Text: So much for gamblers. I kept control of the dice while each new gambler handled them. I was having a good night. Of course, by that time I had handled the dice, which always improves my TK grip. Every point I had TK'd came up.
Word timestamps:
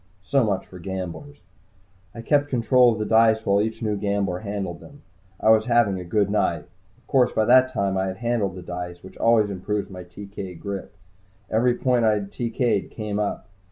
So 0.23 0.43
much 0.43 0.65
for 0.65 0.79
gamblers. 0.79 1.43
I 2.15 2.23
kept 2.23 2.49
control 2.49 2.91
of 2.91 2.97
the 2.97 3.05
dice 3.05 3.45
while 3.45 3.61
each 3.61 3.83
new 3.83 3.95
gambler 3.95 4.39
handled 4.39 4.79
them. 4.79 5.03
I 5.39 5.51
was 5.51 5.65
having 5.65 5.99
a 5.99 6.03
good 6.03 6.27
night. 6.31 6.65
Of 6.97 7.05
course, 7.05 7.33
by 7.33 7.45
that 7.45 7.71
time 7.71 7.97
I 7.97 8.07
had 8.07 8.17
handled 8.17 8.55
the 8.55 8.63
dice, 8.63 9.03
which 9.03 9.15
always 9.17 9.51
improves 9.51 9.91
my 9.91 10.03
TK 10.03 10.59
grip. 10.59 10.95
Every 11.51 11.75
point 11.75 12.03
I 12.03 12.13
had 12.13 12.31
TK'd 12.31 12.89
came 12.89 13.19
up. 13.19 13.47